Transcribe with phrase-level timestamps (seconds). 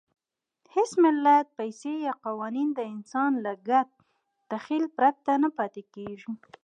[0.75, 3.87] هېڅ ملت، پیسې یا قوانین د انسان له ګډ
[4.51, 6.31] تخیل پرته نه پاتې کېږي.